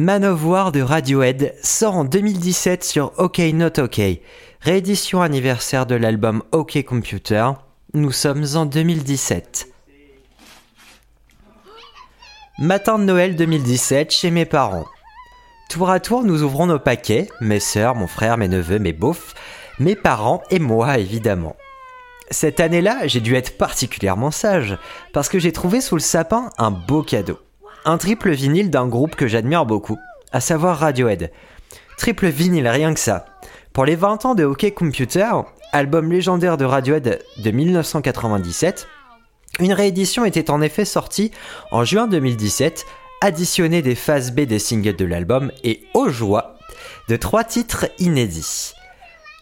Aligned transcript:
Manowar 0.00 0.70
de 0.70 0.80
Radiohead 0.80 1.56
sort 1.60 1.96
en 1.96 2.04
2017 2.04 2.84
sur 2.84 3.12
OK 3.16 3.40
Not 3.52 3.80
OK, 3.80 4.00
réédition 4.60 5.22
anniversaire 5.22 5.86
de 5.86 5.96
l'album 5.96 6.44
OK 6.52 6.80
Computer. 6.84 7.50
Nous 7.94 8.12
sommes 8.12 8.44
en 8.54 8.64
2017. 8.64 9.66
Matin 12.60 13.00
de 13.00 13.02
Noël 13.02 13.34
2017 13.34 14.12
chez 14.12 14.30
mes 14.30 14.44
parents. 14.44 14.86
Tour 15.68 15.90
à 15.90 15.98
tour, 15.98 16.22
nous 16.22 16.44
ouvrons 16.44 16.66
nos 16.66 16.78
paquets, 16.78 17.26
mes 17.40 17.58
sœurs, 17.58 17.96
mon 17.96 18.06
frère, 18.06 18.36
mes 18.36 18.46
neveux, 18.46 18.78
mes 18.78 18.92
beaufs, 18.92 19.34
mes 19.80 19.96
parents 19.96 20.44
et 20.52 20.60
moi 20.60 20.96
évidemment. 20.98 21.56
Cette 22.30 22.60
année-là, 22.60 23.08
j'ai 23.08 23.20
dû 23.20 23.34
être 23.34 23.58
particulièrement 23.58 24.30
sage, 24.30 24.78
parce 25.12 25.28
que 25.28 25.40
j'ai 25.40 25.50
trouvé 25.50 25.80
sous 25.80 25.96
le 25.96 26.00
sapin 26.00 26.50
un 26.56 26.70
beau 26.70 27.02
cadeau. 27.02 27.40
Un 27.88 27.96
triple 27.96 28.32
vinyle 28.32 28.68
d'un 28.68 28.86
groupe 28.86 29.16
que 29.16 29.26
j'admire 29.26 29.64
beaucoup, 29.64 29.96
à 30.30 30.42
savoir 30.42 30.76
Radiohead. 30.76 31.32
Triple 31.96 32.26
vinyle, 32.26 32.68
rien 32.68 32.92
que 32.92 33.00
ça. 33.00 33.24
Pour 33.72 33.86
les 33.86 33.96
20 33.96 34.26
ans 34.26 34.34
de 34.34 34.44
OK 34.44 34.74
Computer, 34.74 35.30
album 35.72 36.12
légendaire 36.12 36.58
de 36.58 36.66
Radiohead 36.66 37.24
de 37.38 37.50
1997, 37.50 38.86
une 39.60 39.72
réédition 39.72 40.26
était 40.26 40.50
en 40.50 40.60
effet 40.60 40.84
sortie 40.84 41.30
en 41.70 41.82
juin 41.82 42.08
2017, 42.08 42.84
additionnée 43.22 43.80
des 43.80 43.94
phases 43.94 44.32
B 44.32 44.40
des 44.40 44.58
singles 44.58 44.94
de 44.94 45.06
l'album 45.06 45.50
et 45.64 45.80
aux 45.94 46.10
joies 46.10 46.56
de 47.08 47.16
trois 47.16 47.42
titres 47.42 47.86
inédits. 47.98 48.74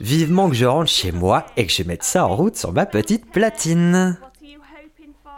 Vivement 0.00 0.50
que 0.50 0.54
je 0.54 0.66
rentre 0.66 0.90
chez 0.90 1.12
moi 1.12 1.46
et 1.56 1.66
que 1.66 1.72
je 1.72 1.82
mette 1.82 2.02
ça 2.02 2.26
en 2.26 2.36
route 2.36 2.58
sur 2.58 2.74
ma 2.74 2.84
petite 2.84 3.24
platine. 3.32 4.18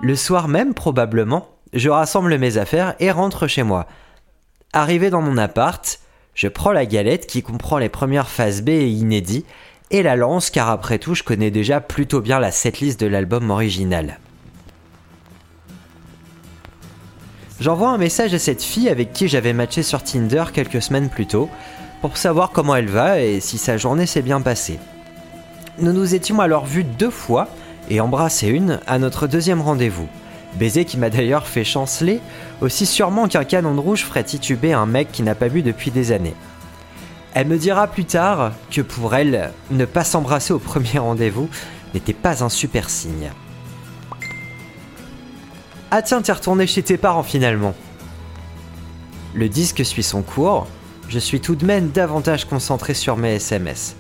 Le 0.01 0.17
soir 0.17 0.49
même, 0.49 0.75
probablement, 0.75 1.56
je 1.73 1.91
rassemble 1.91 2.39
mes 2.39 2.59
affaires 2.59 2.95
et 3.01 3.11
rentre 3.11 3.47
chez 3.47 3.63
moi. 3.63 3.87
Arrivé 4.73 5.11
dans 5.11 5.23
mon 5.23 5.39
appart, 5.39 6.01
je 6.35 6.49
prends 6.49 6.73
la 6.73 6.87
galette 6.87 7.27
qui 7.27 7.43
comprend 7.43 7.79
les 7.79 7.89
premières 7.89 8.29
phases 8.29 8.63
B 8.63 8.71
et 8.71 8.89
inédits 8.89 9.45
et 9.91 10.03
la 10.03 10.17
lance 10.17 10.51
car 10.51 10.69
après 10.69 10.99
tout 10.99 11.15
je 11.15 11.23
connais 11.23 11.51
déjà 11.51 11.81
plutôt 11.81 12.21
bien 12.21 12.39
la 12.39 12.51
setlist 12.51 13.01
de 13.01 13.07
l'album 13.07 13.51
original. 13.51 14.19
J'envoie 17.59 17.89
un 17.89 17.99
message 17.99 18.35
à 18.35 18.39
cette 18.39 18.63
fille 18.63 18.91
avec 18.91 19.15
qui 19.15 19.29
j'avais 19.29 19.55
matché 19.55 19.83
sur 19.83 20.03
Tinder 20.03 20.45
quelques 20.53 20.83
semaines 20.83 21.09
plus 21.09 21.27
tôt 21.27 21.49
pour 22.03 22.19
savoir 22.19 22.51
comment 22.51 22.77
elle 22.77 22.89
va 22.89 23.21
et 23.21 23.41
si 23.41 23.57
sa 23.57 23.79
journée 23.79 24.05
s'est 24.05 24.21
bien 24.21 24.43
passée. 24.43 24.79
Nous 25.79 25.93
nous 25.93 26.15
étions 26.15 26.41
alors 26.41 26.67
vus 26.67 26.85
deux 26.85 27.11
fois 27.11 27.49
et 27.89 28.01
embrassés 28.01 28.49
une 28.49 28.81
à 28.87 28.99
notre 28.99 29.27
deuxième 29.27 29.63
rendez-vous. 29.63 30.09
Baiser 30.57 30.85
qui 30.85 30.97
m'a 30.97 31.11
d'ailleurs 31.11 31.47
fait 31.47 31.65
chanceler, 31.65 32.21
aussi 32.61 32.87
sûrement 32.87 33.29
qu'un 33.29 33.45
canon 33.45 33.75
de 33.75 33.81
rouge 33.81 34.05
ferait 34.05 34.25
tituber 34.25 34.73
un 34.73 34.87
mec 34.87 35.13
qui 35.13 35.23
n'a 35.23 35.35
pas 35.35 35.49
bu 35.49 35.63
depuis 35.63 35.91
des 35.91 36.13
années. 36.13 36.35
Elle 37.35 37.49
me 37.49 37.59
dira 37.59 37.87
plus 37.87 38.07
tard 38.07 38.53
que 38.71 38.81
pour 38.81 39.15
elle, 39.15 39.53
ne 39.71 39.85
pas 39.85 40.05
s'embrasser 40.05 40.55
au 40.55 40.59
premier 40.59 40.99
rendez-vous 40.99 41.51
n'était 41.93 42.15
pas 42.15 42.43
un 42.43 42.49
super 42.49 42.91
signe. 42.91 43.31
Ah 45.91 46.03
tiens, 46.03 46.23
t'es 46.23 46.33
retourné 46.33 46.67
chez 46.67 46.83
tes 46.83 46.97
parents 46.97 47.23
finalement. 47.23 47.75
Le 49.35 49.49
disque 49.49 49.85
suit 49.85 50.03
son 50.03 50.23
cours, 50.23 50.67
je 51.09 51.19
suis 51.19 51.41
tout 51.41 51.55
de 51.55 51.65
même 51.65 51.91
davantage 51.91 52.47
concentré 52.47 52.95
sur 52.95 53.17
mes 53.17 53.35
SMS. 53.35 53.97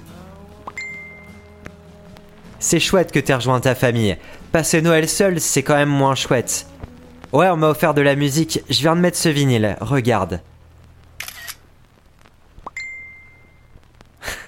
C'est 2.69 2.81
chouette 2.81 3.13
que 3.13 3.21
t'aies 3.21 3.33
rejoint 3.33 3.61
ta 3.61 3.77
famille. 3.77 4.17
Passer 4.51 4.83
Noël 4.83 5.09
seul, 5.09 5.41
c'est 5.41 5.63
quand 5.63 5.77
même 5.77 5.89
moins 5.89 6.17
chouette. 6.17 6.67
Ouais, 7.33 7.49
on 7.49 7.57
m'a 7.57 7.69
offert 7.69 7.95
de 7.95 8.01
la 8.01 8.17
musique, 8.17 8.61
je 8.69 8.81
viens 8.81 8.97
de 8.97 9.01
mettre 9.01 9.17
ce 9.17 9.29
vinyle, 9.29 9.77
regarde. 9.81 10.41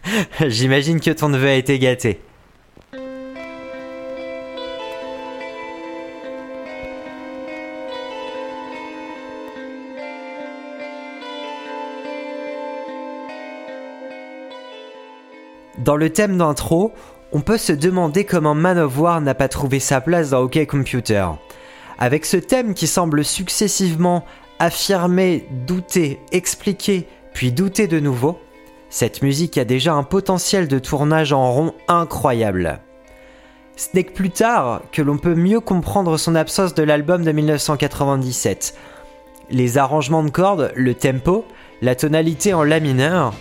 J'imagine 0.41 0.99
que 0.99 1.13
ton 1.13 1.29
neveu 1.29 1.47
a 1.47 1.55
été 1.55 1.79
gâté. 1.79 2.21
Dans 15.79 15.95
le 15.95 16.11
thème 16.11 16.37
d'intro, 16.37 16.93
on 17.33 17.41
peut 17.41 17.59
se 17.59 17.73
demander 17.73 18.25
comment 18.25 18.55
Man 18.55 18.79
of 18.79 18.99
War 18.99 19.21
n'a 19.21 19.35
pas 19.35 19.49
trouvé 19.49 19.81
sa 19.81 20.01
place 20.01 20.31
dans 20.31 20.43
OK 20.43 20.65
Computer. 20.67 21.27
Avec 21.99 22.25
ce 22.25 22.37
thème 22.37 22.75
qui 22.75 22.87
semble 22.87 23.25
successivement 23.25 24.25
affirmer, 24.59 25.47
douter, 25.67 26.21
expliquer, 26.33 27.07
puis 27.35 27.53
douter 27.53 27.87
de 27.87 28.01
nouveau, 28.01 28.39
cette 28.91 29.23
musique 29.23 29.59
a 29.59 29.65
déjà 29.65 29.93
un 29.93 30.03
potentiel 30.03 30.69
de 30.69 30.79
tournage 30.79 31.33
en 31.33 31.53
rond 31.53 31.75
incroyable. 31.89 32.81
Ce 33.77 33.89
n'est 33.95 34.05
que 34.05 34.13
plus 34.13 34.31
tard 34.31 34.83
que 34.91 35.03
l'on 35.03 35.19
peut 35.19 35.35
mieux 35.35 35.61
comprendre 35.61 36.17
son 36.17 36.35
absence 36.35 36.75
de 36.75 36.83
l'album 36.83 37.23
de 37.23 37.31
1997. 37.31 38.75
Les 39.51 39.79
arrangements 39.79 40.25
de 40.25 40.31
cordes, 40.31 40.73
le 40.75 40.95
tempo, 40.95 41.45
la 41.81 41.95
tonalité 41.95 42.55
en 42.55 42.65
la 42.65 42.81
mineur, 42.81 43.35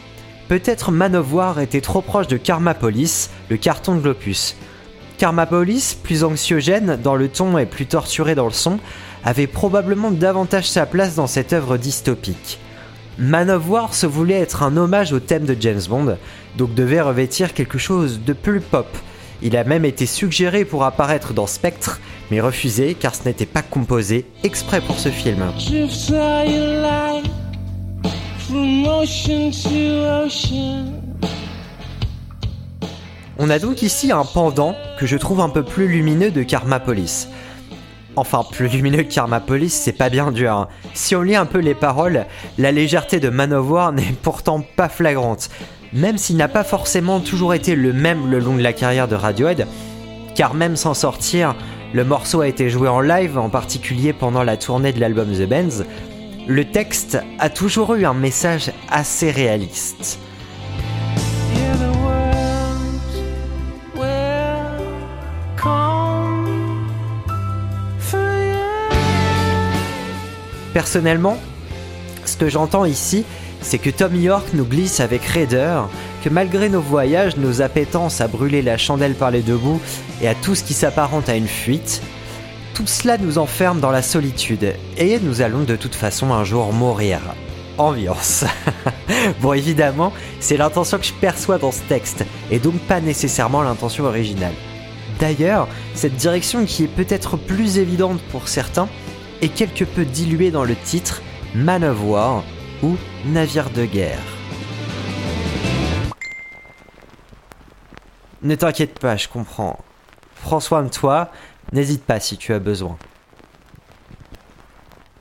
Peut-être 0.48 0.92
Manovoir 0.92 1.60
était 1.60 1.82
trop 1.82 2.02
proche 2.02 2.28
de 2.28 2.38
Karmapolis, 2.38 3.30
le 3.50 3.58
carton 3.58 3.96
de 3.96 4.02
Glopus. 4.02 4.56
Karmapolis, 5.18 5.98
plus 6.02 6.24
anxiogène 6.24 6.98
dans 7.02 7.16
le 7.16 7.28
ton 7.28 7.58
et 7.58 7.66
plus 7.66 7.86
torturé 7.86 8.34
dans 8.34 8.46
le 8.46 8.52
son, 8.52 8.80
avait 9.26 9.48
probablement 9.48 10.12
davantage 10.12 10.70
sa 10.70 10.86
place 10.86 11.16
dans 11.16 11.28
cette 11.28 11.52
œuvre 11.52 11.78
dystopique. 11.78 12.60
Manovoir 13.18 13.94
se 13.94 14.06
voulait 14.06 14.40
être 14.40 14.64
un 14.64 14.78
hommage 14.78 15.12
au 15.12 15.20
thème 15.20 15.46
de 15.46 15.58
James 15.60 15.82
Bond, 15.90 16.18
donc 16.56 16.74
devait 16.76 17.02
revêtir 17.02 17.54
quelque 17.54 17.78
chose 17.78 18.22
de 18.26 18.34
plus 18.34 18.62
pop. 18.62 18.88
Il 19.42 19.58
a 19.58 19.64
même 19.64 19.86
été 19.86 20.06
suggéré 20.06 20.66
pour 20.66 20.86
apparaître 20.86 21.34
dans 21.34 21.48
Spectre, 21.48 22.00
mais 22.32 22.40
refusé 22.40 22.96
car 22.98 23.16
ce 23.16 23.26
n'était 23.26 23.46
pas 23.46 23.64
composé 23.64 24.26
exprès 24.44 24.82
pour 24.82 24.98
ce 24.98 25.10
film. 25.10 25.44
On 33.38 33.50
a 33.50 33.60
donc 33.60 33.82
ici 33.82 34.12
un 34.12 34.24
pendant 34.24 34.74
que 34.98 35.06
je 35.06 35.18
trouve 35.18 35.42
un 35.42 35.50
peu 35.50 35.64
plus 35.64 35.88
lumineux 35.90 36.32
de 36.32 36.44
Karmapolis. 36.44 37.28
Enfin, 38.16 38.46
plus 38.50 38.70
lumineux 38.70 39.04
que 39.04 39.14
Karmapolis, 39.14 39.70
c'est 39.70 39.92
pas 39.92 40.10
bien 40.10 40.32
dur. 40.32 40.54
Hein. 40.54 40.68
Si 40.94 41.14
on 41.16 41.24
lit 41.24 41.36
un 41.36 41.46
peu 41.46 41.60
les 41.60 41.76
paroles, 41.76 42.26
la 42.58 42.72
légèreté 42.72 43.20
de 43.20 43.30
Manowar 43.30 43.92
n'est 43.94 44.16
pourtant 44.24 44.64
pas 44.76 44.88
flagrante. 44.88 45.50
Même 45.92 46.18
s'il 46.18 46.38
n'a 46.38 46.48
pas 46.48 46.64
forcément 46.64 47.20
toujours 47.20 47.54
été 47.54 47.76
le 47.76 47.92
même 47.92 48.32
le 48.32 48.40
long 48.40 48.56
de 48.56 48.64
la 48.64 48.74
carrière 48.74 49.10
de 49.10 49.16
Radiohead, 49.16 49.68
car 50.36 50.54
même 50.54 50.78
sans 50.78 50.94
sortir, 50.94 51.54
le 51.94 52.06
morceau 52.06 52.42
a 52.42 52.48
été 52.48 52.70
joué 52.70 52.88
en 52.88 53.02
live, 53.02 53.38
en 53.38 53.50
particulier 53.50 54.14
pendant 54.14 54.44
la 54.44 54.58
tournée 54.58 54.94
de 54.94 55.00
l'album 55.00 55.32
The 55.32 55.48
Bands, 55.48 55.84
le 56.48 56.64
texte 56.64 57.18
a 57.40 57.50
toujours 57.50 57.96
eu 57.96 58.06
un 58.06 58.14
message 58.14 58.72
assez 58.90 59.32
réaliste. 59.32 60.18
Personnellement, 70.74 71.38
ce 72.24 72.38
que 72.38 72.50
j'entends 72.50 72.86
ici, 72.86 73.26
c'est 73.62 73.80
que 73.80 73.90
Tom 73.90 74.16
York 74.16 74.46
nous 74.54 74.64
glisse 74.64 75.00
avec 75.00 75.26
raideur 75.26 75.90
que 76.24 76.30
malgré 76.30 76.70
nos 76.70 76.82
voyages, 76.82 77.36
nos 77.36 77.62
appétences 77.62 78.22
à 78.22 78.28
brûler 78.28 78.62
la 78.62 78.78
chandelle 78.78 79.16
par 79.16 79.32
les 79.32 79.42
deux 79.42 79.58
bouts 79.58 79.82
et 80.22 80.28
à 80.28 80.36
tout 80.36 80.56
ce 80.56 80.64
qui 80.64 80.74
s'apparente 80.74 81.28
à 81.30 81.36
une 81.36 81.48
fuite, 81.48 82.02
tout 82.78 82.86
cela 82.86 83.18
nous 83.18 83.40
enferme 83.40 83.80
dans 83.80 83.90
la 83.90 84.04
solitude, 84.04 84.76
et 84.98 85.20
nous 85.20 85.42
allons 85.42 85.64
de 85.64 85.76
toute 85.76 85.96
façon 85.96 86.32
un 86.32 86.44
jour 86.44 86.72
mourir. 86.74 87.20
Ambiance. 87.80 88.46
bon 89.42 89.54
évidemment, 89.54 90.14
c'est 90.40 90.58
l'intention 90.58 91.00
que 91.00 91.06
je 91.06 91.14
perçois 91.14 91.58
dans 91.58 91.72
ce 91.72 91.82
texte, 91.90 92.24
et 92.52 92.60
donc 92.60 92.76
pas 92.82 93.02
nécessairement 93.02 93.64
l'intention 93.64 94.04
originale. 94.04 94.54
D'ailleurs, 95.20 95.68
cette 95.96 96.18
direction 96.18 96.66
qui 96.66 96.84
est 96.84 96.88
peut-être 96.88 97.36
plus 97.36 97.80
évidente 97.80 98.22
pour 98.32 98.48
certains, 98.48 98.88
est 99.42 99.50
quelque 99.50 99.84
peu 99.84 100.06
diluée 100.06 100.52
dans 100.52 100.64
le 100.64 100.76
titre 100.76 101.24
Man 101.56 101.84
of 101.84 101.98
War 102.04 102.44
ou 102.84 102.96
Navire 103.26 103.72
de 103.72 103.86
guerre. 103.86 104.20
Ne 108.44 108.54
t'inquiète 108.54 109.00
pas, 109.00 109.18
je 109.18 109.28
comprends. 109.28 109.80
Prends 110.44 110.60
soin 110.60 110.84
de 110.84 110.90
toi, 110.90 111.32
N'hésite 111.74 112.04
pas 112.04 112.20
si 112.20 112.38
tu 112.38 112.54
as 112.54 112.60
besoin. 112.60 112.98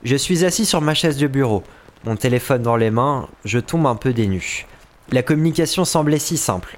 Je 0.03 0.15
suis 0.15 0.45
assis 0.45 0.65
sur 0.65 0.81
ma 0.81 0.93
chaise 0.93 1.17
de 1.17 1.27
bureau, 1.27 1.63
mon 2.05 2.15
téléphone 2.15 2.61
dans 2.61 2.77
les 2.77 2.91
mains, 2.91 3.27
je 3.43 3.59
tombe 3.59 3.85
un 3.85 3.95
peu 3.95 4.13
dénu. 4.13 4.65
La 5.11 5.23
communication 5.23 5.83
semblait 5.83 6.19
si 6.19 6.37
simple. 6.37 6.77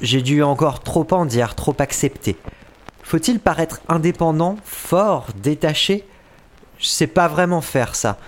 J'ai 0.00 0.22
dû 0.22 0.42
encore 0.42 0.80
trop 0.80 1.06
en 1.12 1.26
dire, 1.26 1.54
trop 1.54 1.76
accepter. 1.78 2.36
Faut-il 3.02 3.38
paraître 3.38 3.80
indépendant, 3.88 4.56
fort, 4.64 5.28
détaché? 5.36 6.04
Je 6.78 6.86
sais 6.86 7.06
pas 7.06 7.28
vraiment 7.28 7.60
faire 7.60 7.94
ça. 7.94 8.18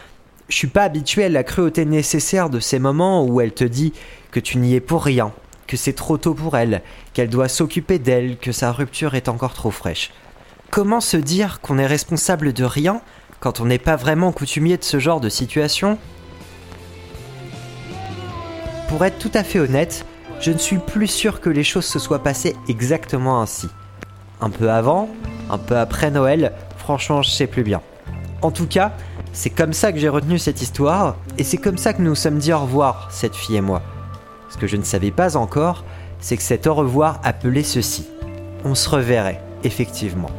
Je 0.48 0.56
suis 0.56 0.68
pas 0.68 0.84
habitué 0.84 1.24
à 1.24 1.28
la 1.28 1.42
cruauté 1.42 1.84
nécessaire 1.84 2.48
de 2.48 2.60
ces 2.60 2.78
moments 2.78 3.24
où 3.24 3.40
elle 3.40 3.52
te 3.52 3.64
dit 3.64 3.92
que 4.30 4.40
tu 4.40 4.58
n'y 4.58 4.74
es 4.74 4.80
pour 4.80 5.04
rien, 5.04 5.32
que 5.68 5.76
c'est 5.76 5.92
trop 5.92 6.18
tôt 6.18 6.34
pour 6.34 6.56
elle, 6.56 6.82
qu'elle 7.12 7.28
doit 7.28 7.48
s'occuper 7.48 8.00
d'elle, 8.00 8.38
que 8.38 8.50
sa 8.50 8.72
rupture 8.72 9.14
est 9.14 9.28
encore 9.28 9.54
trop 9.54 9.70
fraîche. 9.70 10.10
Comment 10.70 11.00
se 11.00 11.16
dire 11.16 11.60
qu'on 11.60 11.78
est 11.78 11.86
responsable 11.86 12.52
de 12.52 12.64
rien 12.64 13.00
quand 13.38 13.60
on 13.60 13.66
n'est 13.66 13.78
pas 13.78 13.94
vraiment 13.94 14.32
coutumier 14.32 14.76
de 14.76 14.84
ce 14.84 14.98
genre 14.98 15.20
de 15.20 15.28
situation? 15.28 15.98
Pour 18.88 19.04
être 19.04 19.18
tout 19.18 19.30
à 19.34 19.44
fait 19.44 19.60
honnête, 19.60 20.04
je 20.40 20.50
ne 20.50 20.58
suis 20.58 20.78
plus 20.78 21.06
sûr 21.06 21.40
que 21.40 21.50
les 21.50 21.64
choses 21.64 21.84
se 21.84 21.98
soient 21.98 22.22
passées 22.22 22.56
exactement 22.68 23.40
ainsi. 23.40 23.68
Un 24.40 24.50
peu 24.50 24.70
avant, 24.70 25.08
un 25.50 25.58
peu 25.58 25.76
après 25.76 26.10
Noël, 26.10 26.52
franchement 26.78 27.22
je 27.22 27.30
sais 27.30 27.46
plus 27.46 27.62
bien. 27.62 27.82
En 28.40 28.50
tout 28.50 28.66
cas, 28.66 28.92
c'est 29.32 29.50
comme 29.50 29.72
ça 29.72 29.92
que 29.92 29.98
j'ai 29.98 30.08
retenu 30.08 30.38
cette 30.38 30.62
histoire, 30.62 31.16
et 31.36 31.44
c'est 31.44 31.58
comme 31.58 31.76
ça 31.76 31.92
que 31.92 32.00
nous 32.00 32.10
nous 32.10 32.14
sommes 32.14 32.38
dit 32.38 32.52
au 32.52 32.60
revoir, 32.60 33.08
cette 33.10 33.36
fille 33.36 33.56
et 33.56 33.60
moi. 33.60 33.82
Ce 34.48 34.56
que 34.56 34.66
je 34.66 34.76
ne 34.76 34.82
savais 34.82 35.10
pas 35.10 35.36
encore, 35.36 35.84
c'est 36.20 36.36
que 36.36 36.42
cet 36.42 36.66
au 36.66 36.74
revoir 36.74 37.20
appelait 37.24 37.62
ceci. 37.62 38.06
On 38.64 38.74
se 38.74 38.88
reverrait, 38.88 39.40
effectivement. 39.64 40.30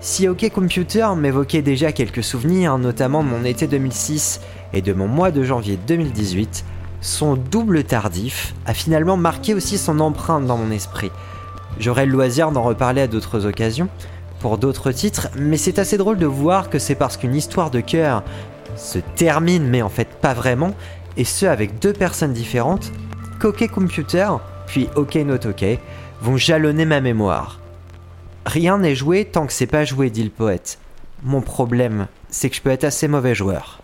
Si 0.00 0.28
OK 0.28 0.48
Computer 0.50 1.08
m'évoquait 1.16 1.62
déjà 1.62 1.92
quelques 1.92 2.24
souvenirs, 2.24 2.78
notamment 2.78 3.22
de 3.22 3.28
mon 3.28 3.44
été 3.44 3.66
2006 3.66 4.40
et 4.72 4.82
de 4.82 4.92
mon 4.92 5.08
mois 5.08 5.30
de 5.30 5.42
janvier 5.42 5.78
2018, 5.86 6.64
son 7.00 7.34
double 7.36 7.84
tardif 7.84 8.54
a 8.66 8.74
finalement 8.74 9.16
marqué 9.16 9.54
aussi 9.54 9.78
son 9.78 10.00
empreinte 10.00 10.46
dans 10.46 10.56
mon 10.56 10.70
esprit. 10.70 11.10
J'aurai 11.78 12.06
le 12.06 12.12
loisir 12.12 12.50
d'en 12.50 12.62
reparler 12.62 13.02
à 13.02 13.06
d'autres 13.06 13.46
occasions, 13.46 13.88
pour 14.38 14.58
d'autres 14.58 14.90
titres, 14.90 15.28
mais 15.36 15.56
c'est 15.56 15.78
assez 15.78 15.98
drôle 15.98 16.18
de 16.18 16.26
voir 16.26 16.70
que 16.70 16.78
c'est 16.78 16.94
parce 16.94 17.16
qu'une 17.16 17.34
histoire 17.34 17.70
de 17.70 17.80
cœur 17.80 18.22
se 18.76 18.98
termine, 19.16 19.68
mais 19.68 19.82
en 19.82 19.90
fait 19.90 20.08
pas 20.08 20.34
vraiment, 20.34 20.74
et 21.16 21.24
ce 21.24 21.46
avec 21.46 21.78
deux 21.78 21.92
personnes 21.92 22.32
différentes, 22.32 22.92
qu'OK 23.40 23.68
Computer, 23.68 24.28
puis 24.66 24.88
OK 24.96 25.14
Not 25.16 25.46
OK, 25.46 25.64
vont 26.20 26.36
jalonner 26.36 26.84
ma 26.84 27.00
mémoire. 27.00 27.60
Rien 28.46 28.78
n'est 28.78 28.94
joué 28.94 29.24
tant 29.24 29.46
que 29.46 29.52
c'est 29.52 29.66
pas 29.66 29.84
joué, 29.84 30.10
dit 30.10 30.24
le 30.24 30.30
poète. 30.30 30.78
Mon 31.22 31.40
problème, 31.40 32.06
c'est 32.30 32.48
que 32.48 32.56
je 32.56 32.62
peux 32.62 32.70
être 32.70 32.84
assez 32.84 33.08
mauvais 33.08 33.34
joueur. 33.34 33.82